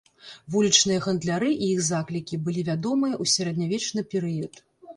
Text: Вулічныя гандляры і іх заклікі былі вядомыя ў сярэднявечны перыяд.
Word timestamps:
Вулічныя 0.53 1.03
гандляры 1.07 1.51
і 1.51 1.67
іх 1.75 1.83
заклікі 1.91 2.41
былі 2.49 2.65
вядомыя 2.73 3.13
ў 3.21 3.37
сярэднявечны 3.37 4.09
перыяд. 4.15 4.53